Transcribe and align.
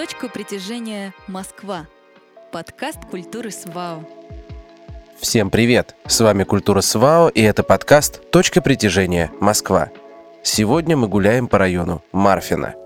Точка 0.00 0.30
притяжения 0.30 1.12
Москва. 1.26 1.86
Подкаст 2.52 3.00
культуры 3.10 3.50
СВАУ. 3.50 4.08
Всем 5.18 5.50
привет! 5.50 5.94
С 6.06 6.20
вами 6.20 6.44
Культура 6.44 6.80
СВАО 6.80 7.28
и 7.28 7.42
это 7.42 7.62
подкаст 7.62 8.30
«Точка 8.30 8.62
притяжения 8.62 9.30
Москва». 9.40 9.90
Сегодня 10.42 10.96
мы 10.96 11.06
гуляем 11.06 11.48
по 11.48 11.58
району 11.58 12.02
Марфина. 12.12 12.76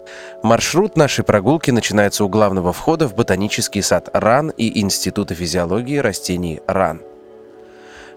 Маршрут 0.43 0.97
нашей 0.97 1.25
прогулки 1.25 1.71
начинается 1.71 2.25
у 2.25 2.29
главного 2.29 2.73
входа 2.73 3.07
в 3.07 3.15
ботанический 3.15 3.81
сад 3.81 4.09
РАН 4.13 4.51
и 4.51 4.81
Института 4.81 5.37
физиологии 5.37 5.99
растений 5.99 6.63
РАН. 6.67 7.01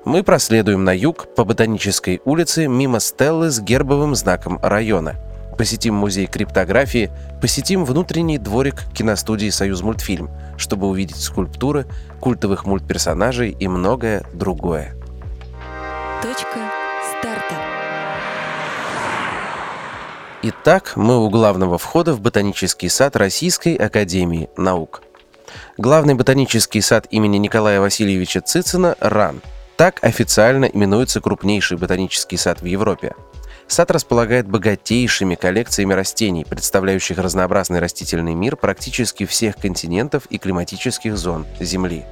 Мы 0.06 0.24
проследуем 0.24 0.84
на 0.84 0.98
юг 0.98 1.36
по 1.36 1.44
Ботанической 1.44 2.20
улице 2.26 2.66
мимо 2.66 3.00
стеллы 3.00 3.52
с 3.52 3.60
гербовым 3.60 4.16
знаком 4.16 4.58
района– 4.64 5.18
посетим 5.58 5.96
музей 5.96 6.28
криптографии, 6.28 7.12
посетим 7.42 7.84
внутренний 7.84 8.38
дворик 8.38 8.84
киностудии 8.94 9.50
«Союз 9.50 9.82
мультфильм», 9.82 10.30
чтобы 10.58 10.88
увидеть 10.88 11.22
скульптуры, 11.22 11.86
культовых 12.20 12.66
мультперсонажей 12.66 13.52
и 13.52 13.68
многое 13.68 14.24
другое. 14.34 14.96
Точка 16.22 16.60
старта. 17.20 17.56
Итак, 20.44 20.94
мы 20.96 21.26
у 21.26 21.30
главного 21.30 21.78
входа 21.78 22.14
в 22.14 22.22
ботанический 22.22 22.90
сад 22.90 23.16
Российской 23.16 23.76
Академии 23.76 24.50
Наук. 24.56 25.02
Главный 25.78 26.14
ботанический 26.14 26.82
сад 26.82 27.08
имени 27.10 27.38
Николая 27.38 27.82
Васильевича 27.82 28.42
Цицина– 28.42 28.96
РАН. 29.00 29.42
Так 29.78 30.04
официально 30.04 30.66
именуется 30.66 31.22
крупнейший 31.22 31.78
ботанический 31.78 32.38
сад 32.38 32.62
в 32.62 32.66
Европе– 32.66 33.16
Сад 33.68 33.92
располагает 33.92 34.48
богатейшими 34.48 35.36
коллекциями 35.36 35.94
растений, 35.94 36.46
представляющих 36.46 37.18
разнообразный 37.18 37.80
растительный 37.80 38.34
мир 38.34 38.56
практически 38.56 39.26
всех 39.26 39.58
континентов 39.58 40.26
и 40.30 40.38
климатических 40.38 41.18
зон 41.18 41.46
Земли. 41.60 42.06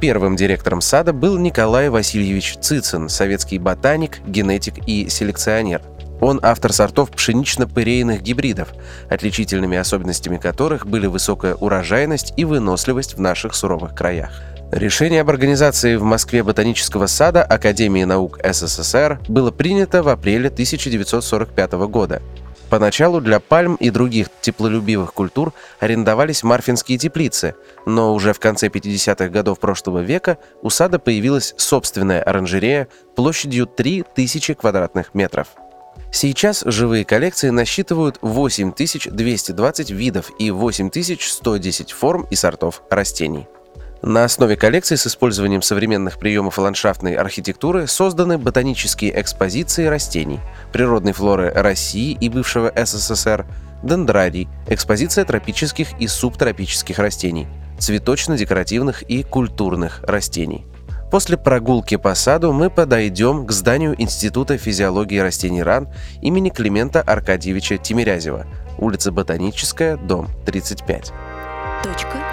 Первым 0.00 0.36
директором 0.36 0.80
сада 0.80 1.12
был 1.12 1.36
Николай 1.36 1.90
Васильевич 1.90 2.56
Цицин, 2.58 3.08
советский 3.08 3.58
ботаник, 3.58 4.20
генетик 4.26 4.74
и 4.86 5.08
селекционер. 5.10 5.82
Он 6.20 6.38
автор 6.42 6.72
сортов 6.72 7.10
пшенично-пырейных 7.10 8.22
гибридов, 8.22 8.68
отличительными 9.10 9.76
особенностями 9.76 10.36
которых 10.36 10.86
были 10.86 11.06
высокая 11.06 11.54
урожайность 11.54 12.32
и 12.36 12.44
выносливость 12.44 13.14
в 13.14 13.20
наших 13.20 13.54
суровых 13.54 13.94
краях. 13.94 14.42
Решение 14.72 15.22
об 15.22 15.30
организации 15.30 15.96
в 15.96 16.04
Москве 16.04 16.44
ботанического 16.44 17.08
сада 17.08 17.42
Академии 17.42 18.04
наук 18.04 18.38
СССР 18.44 19.18
было 19.26 19.50
принято 19.50 20.04
в 20.04 20.08
апреле 20.08 20.46
1945 20.46 21.72
года. 21.88 22.22
Поначалу 22.68 23.20
для 23.20 23.40
пальм 23.40 23.74
и 23.74 23.90
других 23.90 24.28
теплолюбивых 24.40 25.12
культур 25.12 25.52
арендовались 25.80 26.44
марфинские 26.44 26.98
теплицы, 26.98 27.56
но 27.84 28.14
уже 28.14 28.32
в 28.32 28.38
конце 28.38 28.68
50-х 28.68 29.28
годов 29.28 29.58
прошлого 29.58 29.98
века 29.98 30.38
у 30.62 30.70
сада 30.70 31.00
появилась 31.00 31.52
собственная 31.56 32.22
оранжерея 32.22 32.86
площадью 33.16 33.66
3000 33.66 34.54
квадратных 34.54 35.14
метров. 35.14 35.48
Сейчас 36.12 36.62
живые 36.64 37.04
коллекции 37.04 37.50
насчитывают 37.50 38.18
8220 38.22 39.90
видов 39.90 40.30
и 40.38 40.52
8110 40.52 41.90
форм 41.90 42.28
и 42.30 42.36
сортов 42.36 42.82
растений. 42.88 43.48
На 44.02 44.24
основе 44.24 44.56
коллекции 44.56 44.94
с 44.94 45.06
использованием 45.06 45.60
современных 45.60 46.18
приемов 46.18 46.56
ландшафтной 46.56 47.14
архитектуры 47.16 47.86
созданы 47.86 48.38
ботанические 48.38 49.20
экспозиции 49.20 49.86
растений, 49.86 50.40
природной 50.72 51.12
флоры 51.12 51.50
России 51.54 52.16
и 52.18 52.30
бывшего 52.30 52.72
СССР, 52.74 53.44
дендрарий, 53.82 54.48
экспозиция 54.68 55.26
тропических 55.26 55.88
и 56.00 56.06
субтропических 56.06 56.98
растений, 56.98 57.46
цветочно-декоративных 57.78 59.02
и 59.02 59.22
культурных 59.22 60.00
растений. 60.04 60.64
После 61.10 61.36
прогулки 61.36 61.96
по 61.96 62.14
саду 62.14 62.52
мы 62.52 62.70
подойдем 62.70 63.44
к 63.44 63.52
зданию 63.52 64.00
Института 64.00 64.56
физиологии 64.56 65.18
растений 65.18 65.62
РАН 65.62 65.88
имени 66.22 66.48
Климента 66.48 67.02
Аркадьевича 67.02 67.76
Тимирязева, 67.76 68.46
улица 68.78 69.12
Ботаническая, 69.12 69.98
дом 69.98 70.28
35. 70.46 71.12
Точка. 71.82 72.29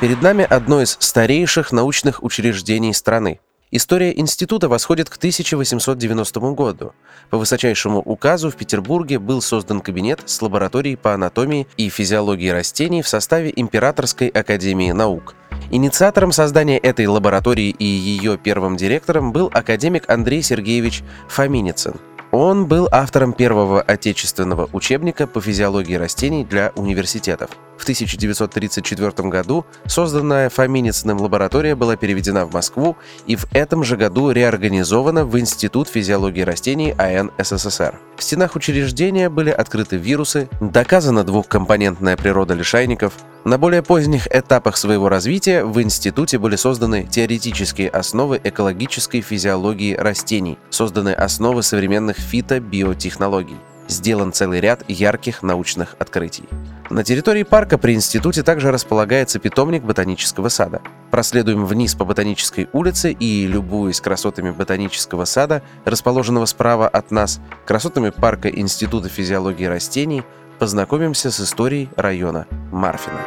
Перед 0.00 0.20
нами 0.20 0.46
одно 0.48 0.82
из 0.82 0.96
старейших 1.00 1.72
научных 1.72 2.22
учреждений 2.22 2.92
страны. 2.92 3.40
История 3.70 4.16
института 4.16 4.68
восходит 4.68 5.08
к 5.08 5.16
1890 5.16 6.40
году. 6.52 6.92
По 7.30 7.38
высочайшему 7.38 8.00
указу 8.00 8.50
в 8.50 8.56
Петербурге 8.56 9.18
был 9.18 9.40
создан 9.40 9.80
кабинет 9.80 10.20
с 10.26 10.40
лабораторией 10.42 10.96
по 10.96 11.14
анатомии 11.14 11.66
и 11.78 11.88
физиологии 11.88 12.50
растений 12.50 13.00
в 13.00 13.08
составе 13.08 13.52
Императорской 13.56 14.28
академии 14.28 14.92
наук. 14.92 15.34
Инициатором 15.70 16.30
создания 16.30 16.78
этой 16.78 17.06
лаборатории 17.06 17.70
и 17.70 17.84
ее 17.84 18.36
первым 18.36 18.76
директором 18.76 19.32
был 19.32 19.50
академик 19.52 20.08
Андрей 20.10 20.42
Сергеевич 20.42 21.02
Фоминицын– 21.28 21.94
он 22.32 22.66
был 22.66 22.88
автором 22.90 23.32
первого 23.32 23.80
отечественного 23.80 24.68
учебника 24.72 25.26
по 25.26 25.40
физиологии 25.40 25.94
растений 25.94 26.44
для 26.44 26.72
университетов. 26.74 27.50
В 27.78 27.82
1934 27.82 29.28
году 29.28 29.66
созданная 29.86 30.48
Фоминицыным 30.48 31.20
лаборатория 31.20 31.74
была 31.74 31.96
переведена 31.96 32.46
в 32.46 32.52
Москву 32.52 32.96
и 33.26 33.36
в 33.36 33.46
этом 33.52 33.84
же 33.84 33.96
году 33.96 34.30
реорганизована 34.30 35.24
в 35.24 35.38
Институт 35.38 35.88
физиологии 35.88 36.42
растений 36.42 36.94
АН 36.98 37.30
СССР. 37.38 37.98
В 38.16 38.22
стенах 38.22 38.56
учреждения 38.56 39.28
были 39.28 39.50
открыты 39.50 39.96
вирусы, 39.96 40.48
доказана 40.60 41.22
двухкомпонентная 41.24 42.16
природа 42.16 42.54
лишайников, 42.54 43.12
на 43.46 43.58
более 43.58 43.80
поздних 43.80 44.26
этапах 44.26 44.76
своего 44.76 45.08
развития 45.08 45.62
в 45.62 45.80
институте 45.80 46.36
были 46.36 46.56
созданы 46.56 47.06
теоретические 47.08 47.88
основы 47.90 48.40
экологической 48.42 49.20
физиологии 49.20 49.94
растений, 49.94 50.58
созданы 50.68 51.10
основы 51.10 51.62
современных 51.62 52.16
фитобиотехнологий. 52.16 53.56
Сделан 53.88 54.32
целый 54.32 54.60
ряд 54.60 54.82
ярких 54.88 55.42
научных 55.42 55.96
открытий. 55.98 56.44
На 56.90 57.02
территории 57.02 57.42
парка 57.42 57.78
при 57.78 57.94
институте 57.94 58.42
также 58.42 58.70
располагается 58.70 59.38
питомник 59.38 59.82
ботанического 59.82 60.48
сада. 60.48 60.80
Проследуем 61.10 61.66
вниз 61.66 61.94
по 61.94 62.04
ботанической 62.04 62.68
улице 62.72 63.12
и, 63.12 63.46
любуясь 63.46 64.00
красотами 64.00 64.50
ботанического 64.50 65.24
сада, 65.24 65.62
расположенного 65.84 66.46
справа 66.46 66.88
от 66.88 67.10
нас, 67.10 67.40
красотами 67.64 68.10
парка 68.10 68.48
Института 68.48 69.08
физиологии 69.08 69.64
растений, 69.64 70.22
познакомимся 70.58 71.30
с 71.30 71.40
историей 71.40 71.88
района 71.96 72.46
Марфина. 72.70 73.20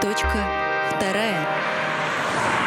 Точка. 0.00 0.51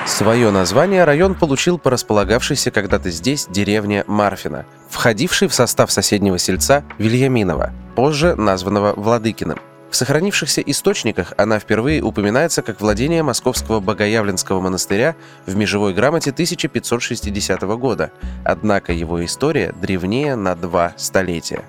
Свое 0.06 0.52
название 0.52 1.04
район 1.04 1.34
получил 1.34 1.80
по 1.80 1.90
располагавшейся 1.90 2.70
когда-то 2.70 3.10
здесь 3.10 3.48
деревне 3.50 4.04
Марфина, 4.06 4.66
входившей 4.90 5.48
в 5.48 5.54
состав 5.54 5.92
соседнего 5.92 6.38
сельца 6.38 6.84
Вильяминова, 7.00 7.74
позже 7.96 8.36
названного 8.36 8.94
Владыкиным. 8.96 9.60
В 9.90 9.96
сохранившихся 9.96 10.62
источниках 10.62 11.34
она 11.38 11.58
впервые 11.58 12.04
упоминается 12.04 12.62
как 12.62 12.82
владение 12.82 13.24
Московского 13.24 13.80
Богоявленского 13.80 14.62
монастыря 14.62 15.16
в 15.48 15.56
межевой 15.56 15.94
грамоте 15.94 16.32
1560 16.32 17.62
года, 17.62 18.12
однако 18.44 18.94
его 18.94 19.24
история 19.26 19.74
древнее 19.82 20.36
на 20.36 20.56
два 20.56 20.94
столетия. 20.98 21.64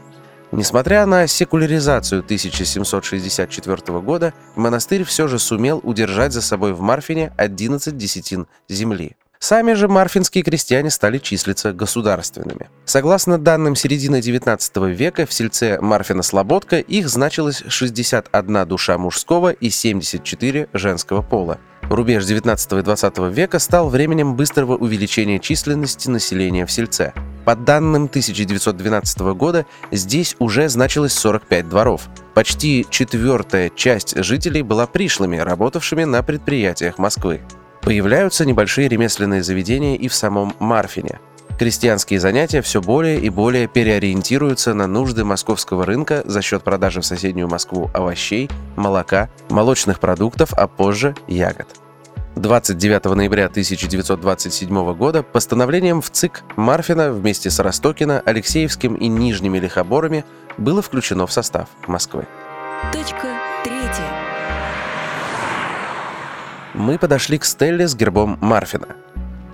Несмотря 0.57 1.05
на 1.05 1.27
секуляризацию 1.27 2.21
1764 2.21 4.01
года, 4.01 4.33
монастырь 4.55 5.05
все 5.05 5.29
же 5.29 5.39
сумел 5.39 5.83
удержать 5.85 6.33
за 6.33 6.41
собой 6.41 6.73
в 6.73 6.81
Марфине 6.81 7.35
11 7.37 7.95
десятин 7.95 8.47
земли. 8.67 9.17
Сами 9.39 9.75
же 9.75 9.89
марфинские 9.89 10.43
крестьяне 10.43 10.91
стали 10.91 11.19
числиться 11.19 11.73
государственными. 11.73 12.69
Согласно 12.85 13.39
данным 13.39 13.77
середины 13.77 14.21
XIX 14.21 14.93
века, 14.93 15.27
в 15.27 15.33
сельце 15.33 15.79
Марфина-Слободка 15.81 16.79
их 16.79 17.09
значилось 17.09 17.63
61 17.69 18.67
душа 18.67 18.99
мужского 18.99 19.51
и 19.51 19.71
74 19.71 20.69
женского 20.73 21.23
пола. 21.23 21.59
Рубеж 21.89 22.25
19 22.25 22.73
и 22.73 22.83
20 22.83 23.19
века 23.31 23.59
стал 23.61 23.89
временем 23.89 24.35
быстрого 24.35 24.77
увеличения 24.77 25.39
численности 25.39 26.09
населения 26.09 26.67
в 26.67 26.73
сельце. 26.73 27.13
По 27.45 27.55
данным 27.55 28.07
1912 28.07 29.21
года, 29.35 29.67
здесь 29.93 30.35
уже 30.41 30.69
значилось 30.69 31.13
45 31.13 31.69
дворов. 31.69 32.09
Почти 32.35 32.85
четвертая 32.91 33.71
часть 33.71 34.21
жителей 34.21 34.63
была 34.63 34.89
пришлыми, 34.89 35.37
работавшими 35.37 36.03
на 36.03 36.25
предприятиях 36.25 36.99
Москвы. 36.99 37.41
Появляются 37.87 38.45
небольшие 38.45 38.89
ремесленные 38.89 39.45
заведения 39.45 39.95
и 39.95 40.09
в 40.09 40.15
самом 40.15 40.57
Марфине. 40.59 41.21
Крестьянские 41.57 42.19
занятия 42.19 42.61
все 42.61 42.83
более 42.83 43.21
и 43.21 43.31
более 43.31 43.69
переориентируются 43.69 44.75
на 44.75 44.89
нужды 44.89 45.25
московского 45.25 45.87
рынка 45.87 46.23
за 46.25 46.43
счет 46.43 46.65
продажи 46.65 47.01
в 47.01 47.07
соседнюю 47.07 47.47
Москву 47.47 47.89
овощей, 47.95 48.51
молока, 48.75 49.29
молочных 49.51 50.01
продуктов, 50.01 50.53
а 50.55 50.67
позже 50.67 51.15
ягод. 51.29 51.69
29 52.35 53.05
ноября 53.05 53.47
1927 53.47 54.93
года 54.95 55.23
постановлением 55.23 56.03
в 56.03 56.11
ЦИК 56.11 56.43
Марфина 56.57 57.13
вместе 57.13 57.51
с 57.51 57.61
Ростокино, 57.61 58.21
Алексеевским 58.27 58.97
и 58.97 59.07
Нижними 59.07 59.61
Лихоборами 59.61 60.25
было 60.59 60.83
включено 60.83 61.29
в 61.29 61.33
состав 61.33 61.69
Москвы. 61.87 62.27
Точка 62.93 63.36
Мы 66.77 66.99
подошли 66.99 67.39
к 67.39 67.47
стелле 67.47 67.89
с 67.89 67.97
гербом 67.97 68.37
Марфина. 68.43 68.89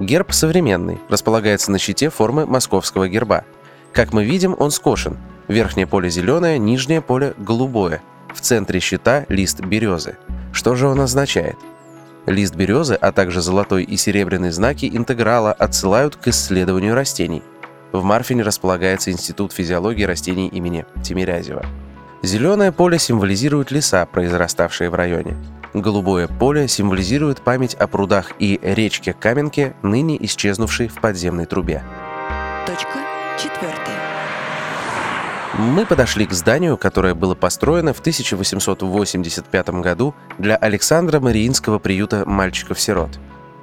Герб 0.00 0.32
современный, 0.32 0.98
располагается 1.08 1.70
на 1.70 1.78
щите 1.78 2.10
формы 2.10 2.46
московского 2.46 3.08
герба. 3.08 3.44
Как 3.92 4.12
мы 4.12 4.24
видим, 4.24 4.56
он 4.58 4.72
скошен. 4.72 5.16
Верхнее 5.46 5.86
поле 5.86 6.10
зеленое, 6.10 6.58
нижнее 6.58 7.00
поле 7.00 7.34
голубое. 7.38 8.02
В 8.34 8.40
центре 8.40 8.80
щита 8.80 9.24
лист 9.28 9.60
березы. 9.60 10.16
Что 10.52 10.74
же 10.74 10.88
он 10.88 11.00
означает? 11.00 11.54
Лист 12.26 12.56
березы, 12.56 12.94
а 12.94 13.12
также 13.12 13.40
золотой 13.40 13.84
и 13.84 13.96
серебряный 13.96 14.50
знаки 14.50 14.90
интеграла 14.92 15.52
отсылают 15.52 16.16
к 16.16 16.26
исследованию 16.26 16.96
растений. 16.96 17.44
В 17.92 18.02
Марфине 18.02 18.42
располагается 18.42 19.12
Институт 19.12 19.52
физиологии 19.52 20.02
растений 20.02 20.48
имени 20.48 20.86
Тимирязева. 21.04 21.64
Зеленое 22.24 22.72
поле 22.72 22.98
символизирует 22.98 23.70
леса, 23.70 24.06
произраставшие 24.06 24.90
в 24.90 24.94
районе. 24.96 25.36
Голубое 25.74 26.28
поле 26.28 26.68
символизирует 26.68 27.40
память 27.40 27.74
о 27.74 27.86
прудах 27.86 28.32
и 28.38 28.60
речке 28.62 29.14
Каменке, 29.14 29.74
ныне 29.82 30.22
исчезнувшей 30.26 30.88
в 30.88 31.00
подземной 31.00 31.46
трубе. 31.46 31.82
Точка 32.66 32.98
четвертая. 33.38 34.02
Мы 35.56 35.86
подошли 35.86 36.26
к 36.26 36.32
зданию, 36.32 36.76
которое 36.76 37.14
было 37.14 37.34
построено 37.34 37.94
в 37.94 38.00
1885 38.00 39.68
году 39.80 40.14
для 40.38 40.56
Александра 40.56 41.20
Мариинского 41.20 41.78
приюта 41.78 42.24
мальчиков-сирот. 42.26 43.18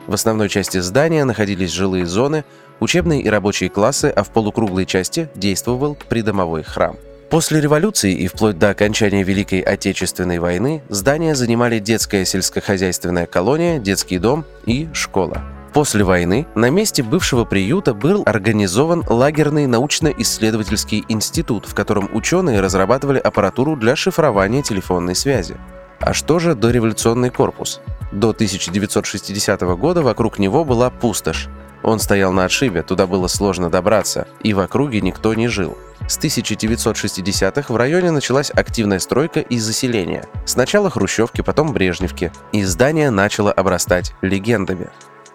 В 0.07 0.13
основной 0.13 0.49
части 0.49 0.79
здания 0.79 1.25
находились 1.25 1.71
жилые 1.71 2.07
зоны, 2.07 2.43
учебные 2.79 3.21
и 3.21 3.29
рабочие 3.29 3.69
классы, 3.69 4.05
а 4.15 4.23
в 4.23 4.29
полукруглой 4.29 4.87
части 4.87 5.29
действовал 5.35 5.95
придомовой 6.09 6.63
храм. 6.63 6.95
После 7.29 7.61
революции 7.61 8.11
и 8.11 8.27
вплоть 8.27 8.57
до 8.57 8.71
окончания 8.71 9.21
Великой 9.21 9.59
Отечественной 9.59 10.39
войны 10.39 10.81
здания 10.89 11.35
занимали 11.35 11.77
детская 11.77 12.25
сельскохозяйственная 12.25 13.27
колония, 13.27 13.77
детский 13.77 14.17
дом 14.17 14.45
и 14.65 14.89
школа. 14.93 15.43
После 15.71 16.03
войны 16.03 16.47
на 16.55 16.71
месте 16.71 17.03
бывшего 17.03 17.45
приюта 17.45 17.93
был 17.93 18.23
организован 18.25 19.03
лагерный 19.07 19.67
научно-исследовательский 19.67 21.05
институт, 21.07 21.67
в 21.67 21.75
котором 21.75 22.09
ученые 22.15 22.61
разрабатывали 22.61 23.19
аппаратуру 23.19 23.75
для 23.75 23.95
шифрования 23.95 24.63
телефонной 24.63 25.13
связи. 25.13 25.55
А 25.99 26.13
что 26.13 26.39
же 26.39 26.55
дореволюционный 26.55 27.29
корпус? 27.29 27.81
До 28.11 28.29
1960 28.29 29.61
года 29.77 30.01
вокруг 30.01 30.39
него 30.39 30.65
была 30.65 30.89
пустошь. 30.89 31.47
Он 31.83 31.99
стоял 31.99 32.31
на 32.31 32.45
отшибе, 32.45 32.83
туда 32.83 33.07
было 33.07 33.27
сложно 33.27 33.69
добраться, 33.69 34.27
и 34.41 34.53
в 34.53 34.59
округе 34.59 35.01
никто 35.01 35.33
не 35.33 35.47
жил. 35.47 35.77
С 36.07 36.17
1960-х 36.17 37.71
в 37.71 37.77
районе 37.77 38.11
началась 38.11 38.49
активная 38.49 38.99
стройка 38.99 39.41
и 39.41 39.59
заселение. 39.59 40.25
Сначала 40.45 40.89
хрущевки, 40.89 41.41
потом 41.41 41.71
брежневки. 41.71 42.31
И 42.51 42.63
здание 42.63 43.11
начало 43.11 43.51
обрастать 43.51 44.13
легендами. 44.21 44.89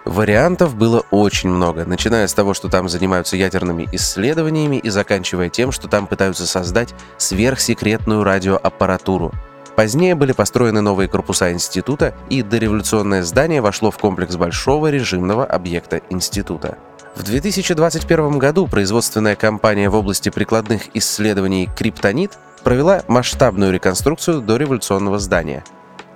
Вариантов 0.05 0.75
было 0.75 1.05
очень 1.11 1.49
много, 1.49 1.87
начиная 1.87 2.27
с 2.27 2.35
того, 2.35 2.53
что 2.53 2.69
там 2.69 2.89
занимаются 2.89 3.37
ядерными 3.37 3.89
исследованиями 3.93 4.77
и 4.77 4.91
заканчивая 4.91 5.49
тем, 5.49 5.73
что 5.73 5.89
там 5.89 6.07
пытаются 6.07 6.47
создать 6.47 6.93
сверхсекретную 7.17 8.23
радиоаппаратуру. 8.23 9.33
Позднее 9.77 10.15
были 10.15 10.33
построены 10.33 10.81
новые 10.81 11.09
корпуса 11.09 11.53
института, 11.53 12.15
и 12.31 12.43
дореволюционное 12.43 13.23
здание 13.23 13.61
вошло 13.61 13.91
в 13.91 13.99
комплекс 13.99 14.37
большого 14.37 14.89
режимного 14.89 15.45
объекта 15.45 16.01
института. 16.11 16.79
В 17.17 17.25
2021 17.25 18.39
году 18.39 18.67
производственная 18.67 19.37
компания 19.37 19.89
в 19.89 19.95
области 19.95 20.29
прикладных 20.29 20.95
исследований 20.95 21.69
«Криптонит» 21.77 22.39
провела 22.63 23.03
масштабную 23.09 23.73
реконструкцию 23.73 24.41
дореволюционного 24.43 25.19
здания. 25.19 25.65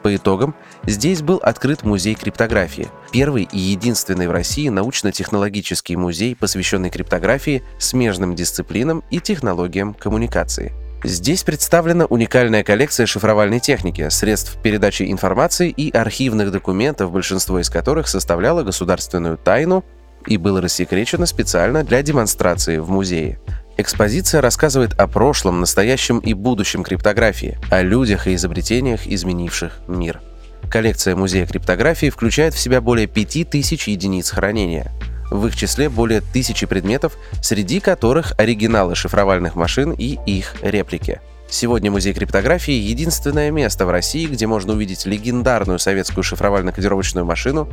По 0.03 0.15
итогам, 0.15 0.55
здесь 0.85 1.23
был 1.23 1.39
открыт 1.39 1.83
музей 1.83 2.15
криптографии, 2.15 2.89
первый 3.13 3.49
и 3.51 3.59
единственный 3.59 4.29
в 4.29 4.33
России 4.33 4.69
научно-технологический 4.69 5.97
музей, 5.97 6.37
посвященный 6.37 6.91
криптографии, 6.91 7.65
смежным 7.79 8.37
дисциплинам 8.37 9.03
и 9.11 9.19
технологиям 9.19 9.95
коммуникации. 9.95 10.73
Здесь 11.05 11.45
представлена 11.45 12.07
уникальная 12.07 12.65
коллекция 12.65 13.07
шифровальной 13.07 13.61
техники, 13.61 14.09
средств 14.09 14.59
передачи 14.63 15.05
информации 15.11 15.71
и 15.71 15.91
архивных 15.97 16.51
документов, 16.51 17.13
большинство 17.13 17.61
из 17.61 17.71
которых 17.71 18.09
составляло 18.09 18.65
государственную 18.65 19.37
тайну 19.37 19.85
и 20.27 20.37
было 20.37 20.61
рассекречено 20.61 21.27
специально 21.27 21.85
для 21.85 22.03
демонстрации 22.03 22.79
в 22.79 22.91
музее. 22.91 23.39
Экспозиция 23.77 24.41
рассказывает 24.41 24.93
о 24.95 25.07
прошлом, 25.07 25.61
настоящем 25.61 26.19
и 26.19 26.35
будущем 26.35 26.83
криптографии, 26.83 27.59
о 27.71 27.83
людях 27.83 28.27
и 28.27 28.35
изобретениях, 28.35 29.07
изменивших 29.07 29.79
мир. 29.87 30.21
Коллекция 30.69 31.15
Музея 31.15 31.47
криптографии 31.47 32.11
включает 32.11 32.55
в 32.55 32.59
себя 32.59 32.81
более 32.81 33.07
5000 33.07 33.87
единиц 33.89 34.31
хранения. 34.31 34.93
В 35.31 35.47
их 35.47 35.57
числе 35.57 35.89
более 35.89 36.21
тысячи 36.21 36.67
предметов, 36.67 37.17
среди 37.43 37.81
которых 37.81 38.33
оригиналы 38.39 38.95
шифровальных 38.95 39.55
машин 39.55 39.93
и 39.93 40.19
их 40.27 40.55
реплики. 40.63 41.21
Сегодня 41.51 41.91
Музей 41.91 42.13
криптографии— 42.13 42.73
единственное 42.75 43.51
место 43.51 43.87
в 43.87 43.91
России, 43.91 44.27
где 44.27 44.47
можно 44.47 44.75
увидеть 44.75 45.07
легендарную 45.07 45.79
советскую 45.79 46.23
шифровально-кодировочную 46.23 47.25
машину 47.25 47.69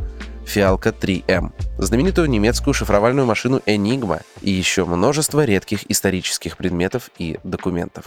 Фиалка 0.45 0.89
3М, 0.89 1.51
знаменитую 1.77 2.29
немецкую 2.29 2.73
шифровальную 2.73 3.25
машину 3.25 3.61
Enigma 3.65 4.21
и 4.41 4.49
еще 4.49 4.85
множество 4.85 5.43
редких 5.43 5.89
исторических 5.91 6.55
предметов 6.55 7.09
и 7.17 7.37
документов. 7.43 8.05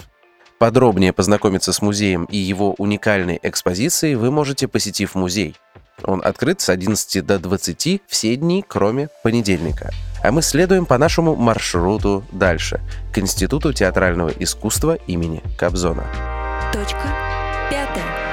Подробнее 0.59 1.13
познакомиться 1.13 1.73
с 1.73 1.83
музеем 1.83 2.25
и 2.25 2.39
его 2.39 2.75
уникальной 2.79 3.39
экспозицией 3.43 4.15
вы 4.15 4.31
можете, 4.31 4.69
посетив 4.69 5.15
музей. 5.15 5.55
Он 6.05 6.23
открыт 6.25 6.61
с 6.61 6.69
11 6.69 7.25
до 7.25 7.39
20 7.39 8.03
все 8.07 8.37
дни, 8.37 8.65
кроме 8.67 9.09
понедельника. 9.23 9.91
А 10.23 10.33
мы 10.33 10.43
следуем 10.43 10.87
по 10.87 10.99
нашему 10.99 11.37
маршруту 11.37 12.25
дальше, 12.33 12.81
к 13.13 13.19
Институту 13.19 13.73
театрального 13.73 14.31
искусства 14.31 14.95
имени 15.07 15.43
Кобзона. 15.57 16.05
Точка 16.73 17.03
пятая. 17.71 18.29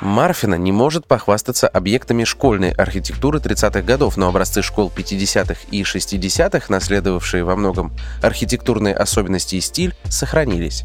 Марфина 0.00 0.54
не 0.54 0.70
может 0.70 1.06
похвастаться 1.06 1.66
объектами 1.66 2.24
школьной 2.24 2.70
архитектуры 2.70 3.38
30-х 3.38 3.82
годов, 3.82 4.16
но 4.16 4.28
образцы 4.28 4.62
школ 4.62 4.92
50-х 4.94 5.60
и 5.70 5.82
60-х, 5.82 6.66
наследовавшие 6.68 7.42
во 7.42 7.56
многом 7.56 7.92
архитектурные 8.22 8.94
особенности 8.94 9.56
и 9.56 9.60
стиль, 9.60 9.94
сохранились. 10.04 10.84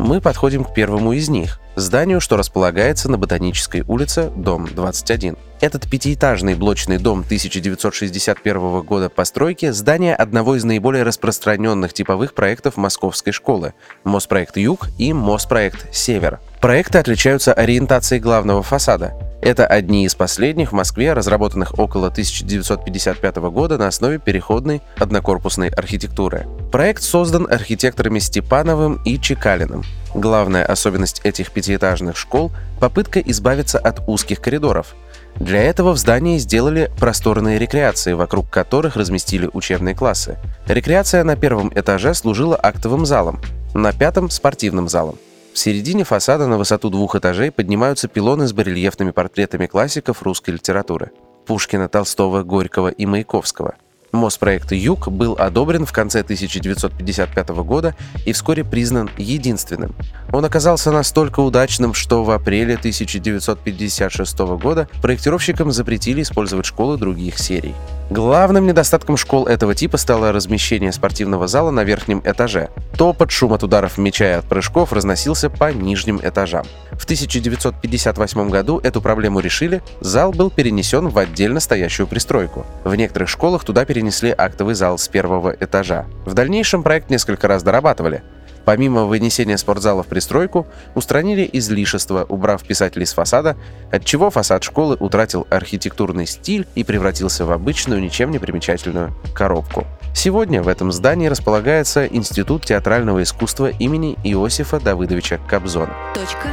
Мы 0.00 0.22
подходим 0.22 0.64
к 0.64 0.72
первому 0.72 1.12
из 1.12 1.28
них– 1.28 1.60
зданию, 1.76 2.22
что 2.22 2.38
располагается 2.38 3.10
на 3.10 3.18
Ботанической 3.18 3.82
улице, 3.82 4.32
дом 4.34 4.66
21. 4.66 5.36
Этот 5.60 5.88
пятиэтажный 5.90 6.54
блочный 6.54 6.96
дом 6.96 7.20
1961 7.20 8.80
года 8.80 9.10
постройки– 9.10 9.70
здание 9.72 10.14
одного 10.14 10.56
из 10.56 10.64
наиболее 10.64 11.02
распространенных 11.02 11.92
типовых 11.92 12.32
проектов 12.32 12.78
Московской 12.78 13.34
школы– 13.34 13.74
Моспроект 14.04 14.56
Юг 14.56 14.88
и 14.96 15.12
Моспроект 15.12 15.94
Север. 15.94 16.40
Проекты 16.62 16.96
отличаются 16.96 17.52
ориентацией 17.52 18.22
главного 18.22 18.62
фасада. 18.62 19.29
Это 19.42 19.66
одни 19.66 20.04
из 20.04 20.14
последних 20.14 20.72
в 20.72 20.74
Москве, 20.74 21.14
разработанных 21.14 21.78
около 21.78 22.08
1955 22.08 23.36
года 23.36 23.78
на 23.78 23.86
основе 23.86 24.18
переходной 24.18 24.82
однокорпусной 24.98 25.68
архитектуры. 25.68 26.46
Проект 26.70 27.02
создан 27.02 27.46
архитекторами 27.50 28.18
Степановым 28.18 29.00
и 29.04 29.18
Чекалиным. 29.18 29.82
Главная 30.14 30.66
особенность 30.66 31.20
этих 31.24 31.52
пятиэтажных 31.52 32.16
школ– 32.16 32.52
попытка 32.80 33.20
избавиться 33.20 33.78
от 33.78 34.02
узких 34.06 34.40
коридоров. 34.40 34.94
Для 35.36 35.62
этого 35.62 35.92
в 35.92 35.98
здании 35.98 36.38
сделали 36.38 36.90
просторные 36.98 37.58
рекреации, 37.58 38.12
вокруг 38.12 38.50
которых 38.50 38.96
разместили 38.96 39.48
учебные 39.52 39.94
классы. 39.94 40.36
Рекреация 40.66 41.24
на 41.24 41.36
первом 41.36 41.72
этаже 41.74 42.12
служила 42.14 42.56
актовым 42.56 43.06
залом, 43.06 43.40
на 43.72 43.92
пятом– 43.92 44.28
спортивным 44.30 44.88
залом. 44.88 45.16
В 45.52 45.58
середине 45.58 46.04
фасада 46.04 46.46
на 46.46 46.58
высоту 46.58 46.90
двух 46.90 47.16
этажей 47.16 47.50
поднимаются 47.50 48.08
пилоны 48.08 48.46
с 48.46 48.52
барельефными 48.52 49.10
портретами 49.10 49.66
классиков 49.66 50.22
русской 50.22 50.50
литературы– 50.50 51.10
Пушкина, 51.46 51.88
Толстого, 51.88 52.42
Горького 52.42 52.88
и 52.88 53.06
Маяковского– 53.06 53.74
Моспроект 54.12 54.72
«Юг» 54.72 55.08
был 55.08 55.36
одобрен 55.38 55.86
в 55.86 55.92
конце 55.92 56.20
1955 56.20 57.48
года 57.50 57.94
и 58.26 58.32
вскоре 58.32 58.64
признан 58.64 59.08
единственным. 59.16 59.94
Он 60.32 60.44
оказался 60.44 60.90
настолько 60.90 61.40
удачным, 61.40 61.94
что 61.94 62.24
в 62.24 62.30
апреле 62.30 62.74
1956 62.74 64.38
года 64.38 64.88
проектировщикам 65.00 65.70
запретили 65.70 66.22
использовать 66.22 66.66
школы 66.66 66.96
других 66.96 67.38
серий. 67.38 67.74
Главным 68.10 68.66
недостатком 68.66 69.16
школ 69.16 69.46
этого 69.46 69.72
типа 69.72 69.96
стало 69.96 70.32
размещение 70.32 70.90
спортивного 70.90 71.46
зала 71.46 71.70
на 71.70 71.84
верхнем 71.84 72.20
этаже. 72.24 72.70
Топот, 72.98 73.30
шум 73.30 73.52
от 73.52 73.62
ударов 73.62 73.98
мяча 73.98 74.28
и 74.28 74.32
от 74.32 74.46
прыжков 74.46 74.92
разносился 74.92 75.48
по 75.48 75.72
нижним 75.72 76.18
этажам. 76.20 76.66
В 76.90 77.04
1958 77.04 78.50
году 78.50 78.80
эту 78.82 79.00
проблему 79.00 79.38
решили, 79.38 79.80
зал 80.00 80.32
был 80.32 80.50
перенесен 80.50 81.06
в 81.06 81.16
отдельно 81.18 81.60
стоящую 81.60 82.08
пристройку. 82.08 82.66
В 82.82 82.96
некоторых 82.96 83.28
школах 83.28 83.62
туда 83.62 83.84
перенесли 83.84 84.34
актовый 84.36 84.74
зал 84.74 84.98
с 84.98 85.06
первого 85.06 85.54
этажа. 85.60 86.06
В 86.26 86.34
дальнейшем 86.34 86.82
проект 86.82 87.10
несколько 87.10 87.46
раз 87.46 87.62
дорабатывали. 87.62 88.24
Помимо 88.64 89.04
вынесения 89.04 89.56
спортзала 89.58 90.02
в 90.02 90.06
пристройку, 90.06 90.66
устранили 90.94 91.48
излишества, 91.52 92.24
убрав 92.28 92.62
писателей 92.62 93.06
с 93.06 93.12
фасада, 93.12 93.56
отчего 93.90 94.30
фасад 94.30 94.62
школы 94.62 94.96
утратил 95.00 95.46
архитектурный 95.50 96.26
стиль 96.26 96.66
и 96.74 96.84
превратился 96.84 97.44
в 97.46 97.52
обычную, 97.52 98.00
ничем 98.00 98.30
не 98.30 98.38
примечательную 98.38 99.14
коробку. 99.34 99.86
Сегодня 100.14 100.62
в 100.62 100.68
этом 100.68 100.92
здании 100.92 101.28
располагается 101.28 102.06
Институт 102.06 102.64
театрального 102.64 103.22
искусства 103.22 103.68
имени 103.70 104.18
Иосифа 104.24 104.80
Давыдовича 104.80 105.38
Кобзона. 105.48 105.94
Точка 106.14 106.48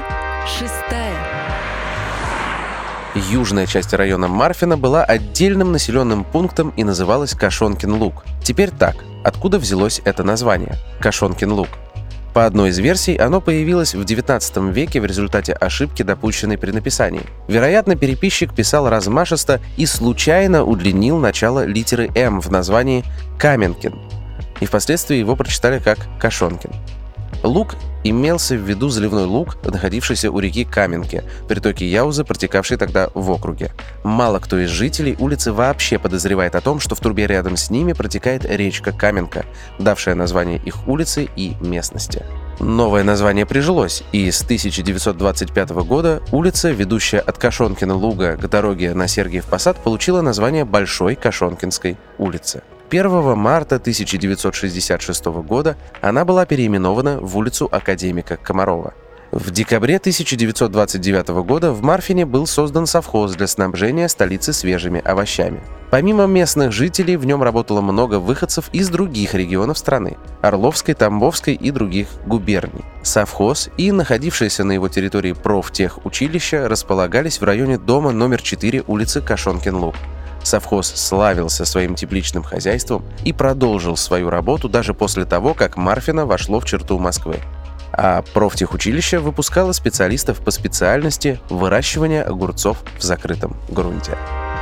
шестая. 0.46 1.08
Южная 3.32 3.66
часть 3.66 3.94
района 3.94 4.28
Марфина 4.28 4.78
была 4.78 5.04
отдельным 5.04 5.72
населенным 5.72 6.24
пунктом 6.24 6.70
и 6.78 6.84
называлась 6.84 7.34
Кашонкин 7.34 7.94
Луг. 7.94 8.24
Теперь 8.44 8.70
так, 8.70 8.96
откуда 9.24 9.58
взялось 9.58 10.02
это 10.06 10.24
название? 10.24 10.76
Кашонкин 11.00 11.52
Луг. 11.52 11.70
По 12.38 12.46
одной 12.46 12.70
из 12.70 12.78
версий, 12.78 13.16
оно 13.16 13.42
появилось 13.42 13.96
в 13.96 14.02
XIX 14.02 14.72
веке 14.72 15.02
в 15.02 15.06
результате 15.06 15.54
ошибки, 15.54 16.04
допущенной 16.04 16.60
при 16.60 16.70
написании. 16.70 17.24
Вероятно, 17.48 17.96
переписчик 17.96 18.54
писал 18.54 18.88
размашисто 18.88 19.60
и 19.76 19.88
случайно 19.88 20.64
удлинил 20.64 21.18
начало 21.18 21.66
литеры 21.66 22.12
«М» 22.14 22.40
в 22.40 22.52
названии 22.52 23.04
«Каменкин», 23.40 23.96
и 24.60 24.68
впоследствии 24.68 25.18
его 25.18 25.36
прочитали 25.36 25.80
как 25.80 25.98
«Кашонкин». 26.20 26.70
Луг 27.44 27.76
имелся 28.04 28.56
в 28.56 28.62
виду 28.62 28.90
заливной 28.90 29.26
луг, 29.26 29.58
находившийся 29.64 30.32
у 30.32 30.40
реки 30.40 30.66
Каменки, 30.66 31.24
притоки 31.48 31.84
Яузы, 31.84 32.24
протекавшей 32.24 32.78
тогда 32.78 33.10
в 33.14 33.30
округе. 33.32 33.72
Мало 34.04 34.40
кто 34.40 34.58
из 34.60 34.70
жителей 34.70 35.16
улицы 35.20 35.52
вообще 35.52 36.00
подозревает 36.00 36.56
о 36.56 36.62
том, 36.62 36.80
что 36.80 36.96
в 36.96 37.00
трубе 37.00 37.28
рядом 37.28 37.58
с 37.58 37.70
ними 37.70 37.94
протекает 37.94 38.46
речка 38.46 38.92
Каменка, 38.92 39.46
давшая 39.80 40.16
название 40.16 40.62
их 40.64 40.88
улице 40.88 41.28
и 41.36 41.56
местности. 41.60 42.26
Новое 42.60 43.04
название 43.04 43.46
прижилось, 43.46 44.04
и 44.12 44.32
с 44.32 44.42
1925 44.42 45.70
года 45.70 46.24
улица, 46.32 46.72
ведущая 46.72 47.20
от 47.20 47.38
Кашонкина 47.38 47.94
луга 47.94 48.36
к 48.36 48.50
дороге 48.50 48.96
на 48.96 49.08
Сергиев 49.08 49.46
Посад, 49.46 49.78
получила 49.78 50.22
название 50.22 50.66
Большой 50.66 51.16
Кашонкинской 51.16 51.98
улицы. 52.18 52.64
1 52.90 53.36
марта 53.36 53.76
1966 53.76 55.26
года 55.26 55.76
она 56.02 56.24
была 56.24 56.46
переименована 56.46 57.20
в 57.20 57.36
улицу 57.38 57.68
Академика 57.70 58.38
Комарова. 58.38 58.94
В 59.32 59.52
декабре 59.52 59.98
1929 59.98 61.28
года 61.44 61.74
в 61.74 61.82
Марфине 61.84 62.26
был 62.26 62.48
создан 62.48 62.88
совхоз 62.88 63.36
для 63.36 63.48
снабжения 63.48 64.08
столицы 64.08 64.54
свежими 64.54 65.02
овощами. 65.02 65.62
Помимо 65.92 66.28
местных 66.28 66.72
жителей, 66.72 67.18
в 67.18 67.26
нем 67.26 67.44
работало 67.44 67.82
много 67.82 68.20
выходцев 68.20 68.70
из 68.72 68.90
других 68.90 69.34
регионов 69.34 69.78
страны– 69.78 70.16
Орловской, 70.42 70.94
Тамбовской 70.94 71.56
и 71.56 71.72
других 71.72 72.08
губерний. 72.26 72.86
Совхоз 73.04 73.70
и 73.78 73.92
находившееся 73.92 74.64
на 74.64 74.72
его 74.72 74.88
территории 74.88 75.34
профтехучилище 75.34 76.68
располагались 76.68 77.42
в 77.42 77.44
районе 77.44 77.78
дома 77.78 78.12
номер 78.12 78.42
4 78.42 78.86
улицы 78.88 79.20
Кашонкин-Луг. 79.20 79.96
Совхоз 80.48 80.88
славился 80.96 81.66
своим 81.66 81.96
тепличным 81.96 82.42
хозяйством 82.42 83.04
и 83.26 83.34
продолжил 83.34 83.98
свою 83.98 84.30
работу 84.30 84.70
даже 84.70 84.94
после 84.94 85.26
того, 85.26 85.54
как 85.54 85.76
Марфина 85.76 86.26
вошло 86.26 86.62
в 86.62 86.66
черту 86.66 86.98
Москвы. 86.98 87.42
А 87.92 88.22
профтехучилище 88.34 89.20
выпускало 89.20 89.74
специалистов 89.74 90.40
по 90.40 90.52
специальности 90.52 91.40
выращивания 91.50 92.24
огурцов 92.24 92.78
в 92.98 93.04
закрытом 93.04 93.58
грунте. 93.68 94.18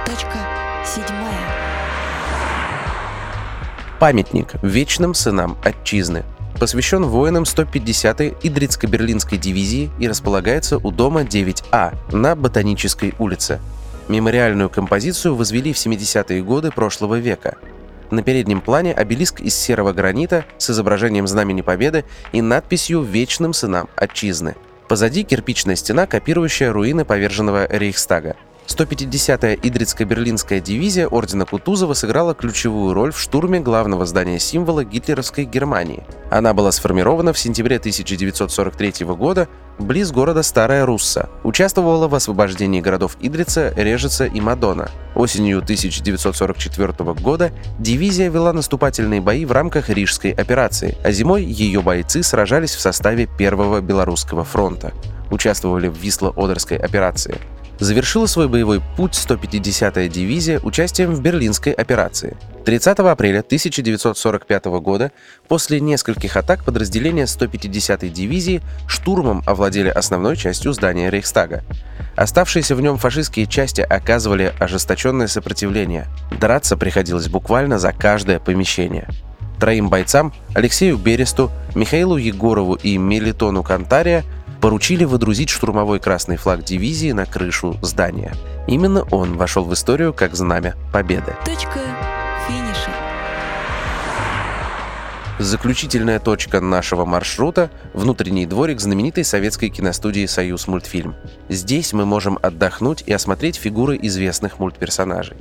Точка 0.07 0.39
седьмая. 0.83 1.53
Памятник 3.99 4.55
вечным 4.63 5.13
сынам 5.13 5.55
отчизны 5.63 6.25
посвящен 6.59 7.03
воинам 7.03 7.43
150-й 7.43 8.29
Идрицко-Берлинской 8.41 9.37
дивизии 9.37 9.91
и 9.99 10.07
располагается 10.07 10.77
у 10.77 10.89
дома 10.89 11.23
9А 11.23 11.93
на 12.15 12.35
Ботанической 12.35 13.13
улице. 13.19 13.59
Мемориальную 14.07 14.69
композицию 14.69 15.35
возвели 15.35 15.73
в 15.73 15.77
70-е 15.77 16.43
годы 16.43 16.71
прошлого 16.71 17.17
века. 17.17 17.57
На 18.11 18.21
переднем 18.21 18.61
плане 18.61 18.93
обелиск 18.93 19.41
из 19.41 19.55
серого 19.55 19.93
гранита 19.93 20.45
с 20.59 20.69
изображением 20.69 21.27
Знамени 21.27 21.61
Победы 21.61 22.05
и 22.31 22.41
надписью 22.41 23.01
«Вечным 23.01 23.51
сынам 23.51 23.89
Отчизны». 23.95 24.55
Позади 24.87 25.23
кирпичная 25.23 25.75
стена, 25.75 26.05
копирующая 26.05 26.71
руины 26.71 27.03
поверженного 27.03 27.65
Рейхстага. 27.67 28.35
150-я 28.67 29.55
Идрицко-Берлинская 29.55 30.59
дивизия 30.59 31.07
Ордена 31.07 31.45
Кутузова 31.45 31.93
сыграла 31.93 32.33
ключевую 32.33 32.93
роль 32.93 33.11
в 33.11 33.19
штурме 33.19 33.59
главного 33.59 34.05
здания 34.05 34.39
символа 34.39 34.83
гитлеровской 34.83 35.45
Германии. 35.45 36.03
Она 36.31 36.53
была 36.53 36.71
сформирована 36.71 37.31
в 37.31 37.39
сентябре 37.39 37.77
1943 37.77 39.05
года 39.05 39.47
близ 39.77 40.11
города 40.11 40.41
Старая 40.41 40.85
Русса. 40.85 41.29
Участвовала 41.43 42.07
в 42.07 42.15
освобождении 42.15 42.81
городов 42.81 43.17
Идрица, 43.19 43.73
Режица 43.75 44.25
и 44.25 44.41
Мадона. 44.41 44.89
Осенью 45.15 45.59
1944 45.59 47.13
года 47.13 47.51
дивизия 47.79 48.29
вела 48.29 48.51
наступательные 48.51 49.21
бои 49.21 49.45
в 49.45 49.51
рамках 49.51 49.89
Рижской 49.89 50.31
операции, 50.31 50.97
а 51.03 51.11
зимой 51.11 51.43
ее 51.43 51.81
бойцы 51.81 52.23
сражались 52.23 52.75
в 52.75 52.81
составе 52.81 53.27
Первого 53.27 53.81
Белорусского 53.81 54.43
фронта. 54.43 54.93
Участвовали 55.29 55.87
в 55.87 55.97
Висло-Одерской 55.97 56.77
операции 56.77 57.39
завершила 57.79 58.25
свой 58.25 58.47
боевой 58.47 58.81
путь 58.95 59.13
150-я 59.13 60.07
дивизия 60.07 60.59
участием 60.59 61.13
в 61.13 61.21
Берлинской 61.21 61.73
операции. 61.73 62.37
30 62.65 62.99
апреля 62.99 63.39
1945 63.39 64.65
года 64.65 65.11
после 65.47 65.79
нескольких 65.79 66.35
атак 66.35 66.63
подразделения 66.63 67.25
150-й 67.25 68.09
дивизии 68.09 68.61
штурмом 68.87 69.43
овладели 69.45 69.89
основной 69.89 70.35
частью 70.35 70.73
здания 70.73 71.09
Рейхстага. 71.09 71.63
Оставшиеся 72.15 72.75
в 72.75 72.81
нем 72.81 72.97
фашистские 72.97 73.45
части 73.45 73.81
оказывали 73.81 74.53
ожесточенное 74.59 75.27
сопротивление. 75.27 76.07
Драться 76.39 76.77
приходилось 76.77 77.27
буквально 77.27 77.77
за 77.77 77.91
каждое 77.91 78.39
помещение. 78.39 79.07
Троим 79.59 79.89
бойцам, 79.89 80.33
Алексею 80.53 80.97
Бересту, 80.97 81.51
Михаилу 81.75 82.17
Егорову 82.17 82.75
и 82.75 82.97
Мелитону 82.97 83.63
Кантария, 83.63 84.23
поручили 84.65 85.03
водрузить 85.03 85.51
штурмовой 85.51 85.99
красный 85.99 86.37
флаг 86.37 86.63
дивизии 86.63 87.11
на 87.11 87.27
крышу 87.27 87.77
здания. 87.83 88.33
Именно 88.65 89.03
он 89.11 89.37
вошел 89.37 89.63
в 89.63 89.71
историю 89.75 90.11
как 90.11 90.35
знамя 90.35 90.73
победы. 90.91 91.35
Точка 91.45 91.81
финиша. 92.47 92.89
Заключительная 95.37 96.19
точка 96.19 96.61
нашего 96.61 97.05
маршрута– 97.05 97.69
внутренний 97.93 98.47
дворик 98.47 98.79
знаменитой 98.79 99.23
советской 99.23 99.69
киностудии 99.69 100.25
«Союз 100.25 100.67
мультфильм». 100.67 101.13
Здесь 101.47 101.93
мы 101.93 102.07
можем 102.07 102.39
отдохнуть 102.41 103.03
и 103.05 103.13
осмотреть 103.13 103.57
фигуры 103.57 103.99
известных 104.01 104.57
мультперсонажей. 104.57 105.37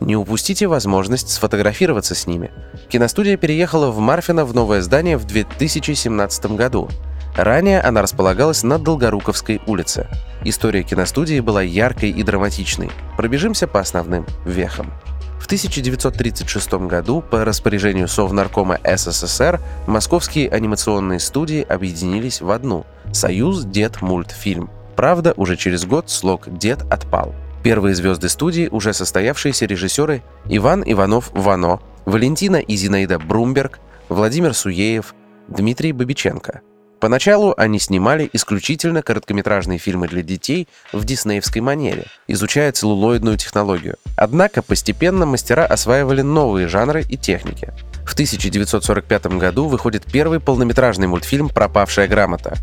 Не 0.00 0.16
упустите 0.16 0.66
возможность 0.66 1.30
сфотографироваться 1.30 2.14
с 2.14 2.26
ними. 2.26 2.50
Киностудия 2.90 3.38
переехала 3.38 3.90
в 3.90 4.00
Марфино 4.00 4.44
в 4.44 4.54
новое 4.54 4.82
здание 4.82 5.16
в 5.16 5.24
2017 5.24 6.44
году– 6.56 6.90
Ранее 7.36 7.82
она 7.82 8.00
располагалась 8.00 8.62
на 8.62 8.78
Долгоруковской 8.78 9.60
улице. 9.66 10.08
История 10.42 10.82
киностудии 10.82 11.40
была 11.40 11.60
яркой 11.60 12.10
и 12.10 12.22
драматичной. 12.22 12.90
Пробежимся 13.18 13.66
по 13.66 13.78
основным 13.78 14.24
вехам. 14.46 14.90
В 15.38 15.44
1936 15.44 16.72
году 16.88 17.20
по 17.20 17.44
распоряжению 17.44 18.08
Совнаркома 18.08 18.78
СССР 18.82 19.60
московские 19.86 20.48
анимационные 20.48 21.20
студии 21.20 21.62
объединились 21.62 22.40
в 22.40 22.50
одну– 22.50 22.86
«Союз 23.12 23.64
Дед 23.64 24.00
Мультфильм». 24.00 24.70
Правда, 24.96 25.34
уже 25.36 25.56
через 25.56 25.84
год 25.84 26.08
слог 26.08 26.48
«Дед» 26.48 26.82
отпал. 26.90 27.34
Первые 27.62 27.94
звезды 27.94 28.30
студии 28.30 28.68
уже 28.68 28.94
состоявшиеся 28.94 29.66
режиссеры 29.66 30.22
Иван 30.46 30.82
Иванов-Вано, 30.86 31.80
Валентина 32.06 32.56
и 32.56 32.76
Зинаида 32.76 33.18
Брумберг, 33.18 33.78
Владимир 34.08 34.54
Суеев, 34.54 35.14
Дмитрий 35.48 35.92
Бабиченко– 35.92 36.62
Поначалу 37.00 37.52
они 37.56 37.78
снимали 37.78 38.28
исключительно 38.32 39.02
короткометражные 39.02 39.78
фильмы 39.78 40.08
для 40.08 40.22
детей 40.22 40.66
в 40.92 41.04
диснеевской 41.04 41.60
манере, 41.60 42.06
изучая 42.26 42.72
целлулоидную 42.72 43.36
технологию. 43.36 43.96
Однако 44.16 44.62
постепенно 44.62 45.26
мастера 45.26 45.66
осваивали 45.66 46.22
новые 46.22 46.68
жанры 46.68 47.02
и 47.02 47.16
техники. 47.16 47.72
В 48.06 48.14
1945 48.14 49.26
году 49.38 49.66
выходит 49.66 50.04
первый 50.10 50.40
полнометражный 50.40 51.06
мультфильм 51.06 51.48
«Пропавшая 51.48 52.08
грамота». 52.08 52.56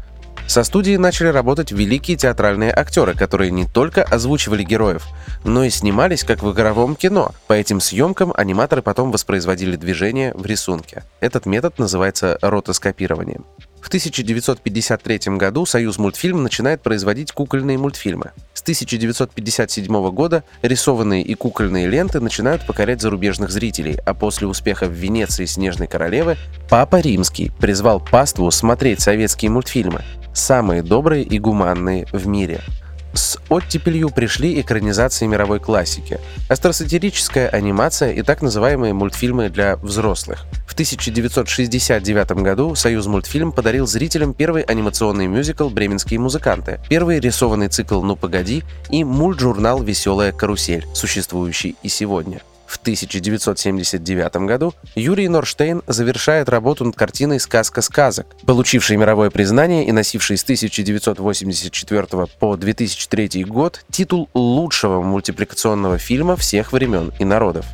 Со 0.47 0.63
студией 0.63 0.97
начали 0.97 1.27
работать 1.27 1.71
великие 1.71 2.17
театральные 2.17 2.73
актеры, 2.73 3.13
которые 3.13 3.49
не 3.49 3.65
только 3.65 4.03
озвучивали 4.03 4.63
героев, 4.63 5.07
но 5.43 5.63
и 5.63 5.69
снимались 5.69 6.23
как 6.23 6.43
в 6.43 6.51
игровом 6.51 6.95
кино. 6.95 7.31
По 7.47 7.53
этим 7.53 7.79
съемкам 7.79 8.33
аниматоры 8.35 8.81
потом 8.81 9.11
воспроизводили 9.11 9.77
движения 9.77 10.33
в 10.33 10.45
рисунке. 10.45 11.03
Этот 11.21 11.45
метод 11.45 11.79
называется 11.79 12.37
ротоскопированием. 12.41 13.45
В 13.83 13.87
1953 13.87 15.35
году 15.35 15.65
Союз 15.65 15.97
мультфильм 15.97 16.41
начинает 16.41 16.81
производить 16.81 17.33
кукольные 17.33 17.77
мультфильмы. 17.77 18.31
С 18.53 18.61
1957 18.61 20.09
года 20.11 20.45
рисованные 20.61 21.21
и 21.21 21.33
кукольные 21.35 21.87
ленты 21.87 22.21
начинают 22.21 22.65
покорять 22.65 23.01
зарубежных 23.01 23.51
зрителей, 23.51 23.97
а 24.05 24.13
после 24.13 24.47
успеха 24.47 24.85
в 24.85 24.93
Венеции 24.93 25.43
«Снежной 25.43 25.87
королевы» 25.87 26.37
Папа 26.69 27.01
Римский 27.01 27.51
призвал 27.59 27.99
паству 27.99 28.49
смотреть 28.51 29.01
советские 29.01 29.51
мультфильмы, 29.51 30.01
самые 30.33 30.81
добрые 30.81 31.23
и 31.23 31.37
гуманные 31.37 32.07
в 32.13 32.25
мире– 32.25 32.61
с 33.13 33.37
оттепелью 33.49 34.09
пришли 34.09 34.59
экранизации 34.59 35.25
мировой 35.25 35.59
классики, 35.59 36.19
остросатирическая 36.49 37.49
анимация 37.49 38.11
и 38.11 38.21
так 38.21 38.41
называемые 38.41 38.93
мультфильмы 38.93 39.49
для 39.49 39.75
взрослых. 39.77 40.45
В 40.67 40.73
1969 40.73 42.31
году 42.43 42.75
Союз 42.75 43.05
мультфильм 43.05 43.51
подарил 43.51 43.85
зрителям 43.85 44.33
первый 44.33 44.63
анимационный 44.63 45.27
мюзикл 45.27 45.69
«Бременские 45.69 46.19
музыканты», 46.19 46.79
первый 46.89 47.19
рисованный 47.19 47.67
цикл 47.67 48.01
«Ну 48.01 48.15
погоди» 48.15 48.63
и 48.89 49.03
мультжурнал 49.03 49.83
«Веселая 49.83 50.31
карусель», 50.31 50.85
существующий 50.93 51.75
и 51.83 51.89
сегодня– 51.89 52.41
в 52.73 52.77
1979 52.77 54.35
году 54.47 54.73
Юрий 54.95 55.27
Норштейн 55.27 55.83
завершает 55.85 56.49
работу 56.49 56.83
над 56.85 56.95
картиной 56.95 57.39
«Сказка 57.39 57.83
сказок», 57.83 58.25
получившей 58.47 58.97
мировое 58.97 59.29
признание 59.29 59.85
и 59.85 59.91
носившей 59.91 60.37
с 60.37 60.43
1984 60.43 62.07
по 62.39 62.57
2003 62.57 63.43
год 63.43 63.85
титул 63.91 64.27
лучшего 64.33 65.03
мультипликационного 65.03 65.99
фильма 65.99 66.35
всех 66.35 66.73
времен 66.73 67.11
и 67.19 67.25
народов. 67.25 67.65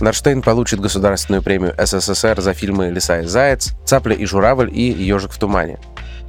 Норштейн 0.00 0.40
получит 0.40 0.80
государственную 0.80 1.42
премию 1.42 1.74
СССР 1.76 2.40
за 2.40 2.54
фильмы 2.54 2.88
«Лиса 2.88 3.20
и 3.20 3.26
заяц», 3.26 3.72
«Цапля 3.84 4.14
и 4.14 4.24
журавль» 4.24 4.70
и 4.72 4.90
«Ежик 4.92 5.32
в 5.32 5.38
тумане». 5.38 5.78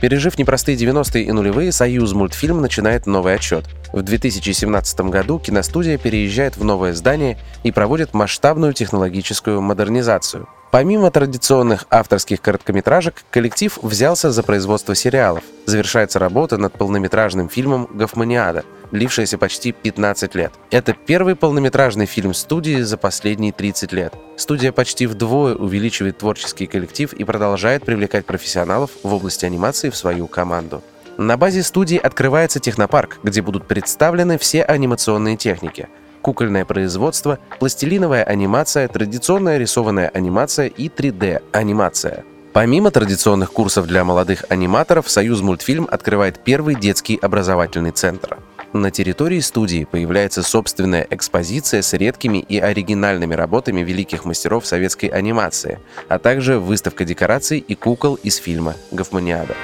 Пережив 0.02 0.38
непростые 0.38 0.78
90-е 0.78 1.24
и 1.24 1.32
нулевые, 1.32 1.72
«Союз 1.72 2.14
мультфильм» 2.14 2.62
начинает 2.62 3.06
новый 3.06 3.36
отчет. 3.36 3.66
В 3.92 4.02
2017 4.02 5.02
году 5.02 5.40
киностудия 5.40 5.98
переезжает 5.98 6.56
в 6.56 6.64
новое 6.64 6.94
здание 6.94 7.38
и 7.64 7.72
проводит 7.72 8.14
масштабную 8.14 8.74
технологическую 8.74 9.62
модернизацию. 9.62 10.48
Помимо 10.72 11.10
традиционных 11.10 11.86
авторских 11.90 12.42
короткометражек, 12.42 13.26
коллектив 13.32 13.78
взялся 13.82 14.32
за 14.32 14.44
производство 14.44 14.96
сериалов. 14.96 15.44
Завершается 15.66 16.20
работа 16.20 16.58
над 16.58 16.74
полнометражным 16.74 17.50
фильмом 17.50 17.90
«Гофманиада», 17.92 18.64
длившаяся 18.92 19.38
почти 19.38 19.72
15 19.72 20.36
лет. 20.36 20.52
Это 20.72 20.94
первый 20.94 21.36
полнометражный 21.36 22.06
фильм 22.06 22.34
студии 22.34 22.82
за 22.82 22.98
последние 22.98 23.52
30 23.52 23.94
лет. 23.94 24.14
Студия 24.38 24.72
почти 24.72 25.08
вдвое 25.08 25.56
увеличивает 25.56 26.18
творческий 26.18 26.68
коллектив 26.68 27.14
и 27.14 27.24
продолжает 27.24 27.86
привлекать 27.86 28.26
профессионалов 28.26 28.92
в 29.04 29.14
области 29.14 29.46
анимации 29.46 29.90
в 29.90 29.96
свою 29.96 30.28
команду. 30.28 30.84
На 31.18 31.36
базе 31.36 31.64
студии 31.64 31.98
открывается 31.98 32.60
технопарк, 32.60 33.20
где 33.24 33.42
будут 33.42 33.68
представлены 33.68 34.38
все 34.38 34.64
анимационные 34.64 35.36
техники. 35.36 35.90
Кукольное 36.22 36.66
производство, 36.66 37.40
пластилиновая 37.60 38.24
анимация, 38.24 38.88
традиционная 38.88 39.58
рисованная 39.58 40.10
анимация 40.10 40.68
и 40.68 40.88
3D-анимация. 40.88 42.24
Помимо 42.54 42.90
традиционных 42.90 43.52
курсов 43.52 43.86
для 43.86 44.04
молодых 44.04 44.46
аниматоров, 44.50 45.10
Союз 45.10 45.42
мультфильм 45.42 45.88
открывает 45.90 46.44
первый 46.44 46.76
детский 46.76 47.20
образовательный 47.22 47.92
центр. 47.92 48.38
На 48.74 48.92
территории 48.92 49.40
студии 49.40 49.86
появляется 49.86 50.44
собственная 50.44 51.06
экспозиция 51.10 51.82
с 51.82 51.94
редкими 51.94 52.38
и 52.38 52.60
оригинальными 52.60 53.34
работами 53.34 53.82
великих 53.82 54.26
мастеров 54.26 54.68
советской 54.68 55.08
анимации, 55.08 55.80
а 56.08 56.20
также 56.20 56.60
выставка 56.60 57.04
декораций 57.04 57.58
и 57.58 57.74
кукол 57.74 58.16
из 58.16 58.36
фильма 58.36 58.76
«Гофманиада». 58.92 59.56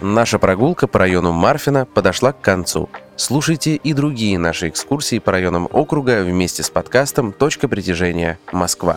Наша 0.00 0.38
прогулка 0.38 0.86
по 0.86 1.00
району 1.00 1.32
Марфина 1.32 1.84
подошла 1.84 2.32
к 2.32 2.40
концу. 2.40 2.88
Слушайте 3.16 3.74
и 3.74 3.92
другие 3.92 4.38
наши 4.38 4.68
экскурсии 4.68 5.18
по 5.18 5.32
районам 5.32 5.68
округа 5.72 6.22
вместе 6.22 6.62
с 6.62 6.70
подкастом 6.70 7.32
«Точка 7.32 7.68
притяжения 7.68 8.38
Москва». 8.52 8.96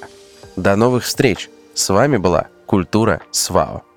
До 0.55 0.75
новых 0.75 1.03
встреч! 1.03 1.49
С 1.73 1.89
вами 1.89 2.17
была 2.17 2.47
Культура 2.67 3.21
СВАО. 3.31 3.90